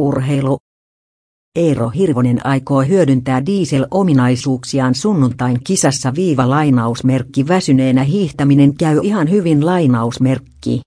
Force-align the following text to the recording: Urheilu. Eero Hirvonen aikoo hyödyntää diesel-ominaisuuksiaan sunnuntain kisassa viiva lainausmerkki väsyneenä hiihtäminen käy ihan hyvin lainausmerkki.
Urheilu. 0.00 0.58
Eero 1.56 1.88
Hirvonen 1.88 2.46
aikoo 2.46 2.82
hyödyntää 2.82 3.46
diesel-ominaisuuksiaan 3.46 4.94
sunnuntain 4.94 5.58
kisassa 5.64 6.14
viiva 6.14 6.50
lainausmerkki 6.50 7.48
väsyneenä 7.48 8.02
hiihtäminen 8.02 8.76
käy 8.76 9.00
ihan 9.02 9.30
hyvin 9.30 9.66
lainausmerkki. 9.66 10.80